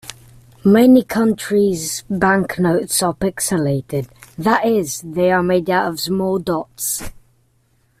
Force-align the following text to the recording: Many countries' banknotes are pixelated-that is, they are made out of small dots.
Many 0.65 1.03
countries' 1.03 2.03
banknotes 2.09 3.03
are 3.03 3.13
pixelated-that 3.13 4.65
is, 4.65 5.01
they 5.01 5.31
are 5.31 5.43
made 5.43 5.69
out 5.69 5.89
of 5.91 5.99
small 5.99 6.39
dots. 6.39 7.03